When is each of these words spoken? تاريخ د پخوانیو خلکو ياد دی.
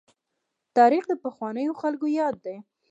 تاريخ 0.77 1.03
د 1.09 1.13
پخوانیو 1.23 1.79
خلکو 1.81 2.05
ياد 2.19 2.35
دی. 2.45 2.57